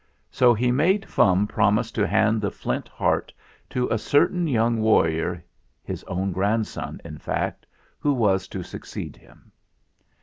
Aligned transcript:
So 0.31 0.51
he 0.51 0.71
made 0.71 1.07
Fum 1.07 1.45
promise 1.45 1.91
to 1.91 2.07
hand 2.07 2.41
the 2.41 2.49
Flint 2.49 2.87
Heart 2.87 3.31
to 3.69 3.87
a 3.89 3.99
certain 3.99 4.47
young 4.47 4.81
warrior 4.81 5.43
his 5.83 6.03
own 6.05 6.31
grandson, 6.31 6.99
in 7.05 7.19
fact 7.19 7.67
who 7.99 8.11
was 8.11 8.47
to 8.47 8.63
succeed 8.63 9.15
him. 9.15 9.51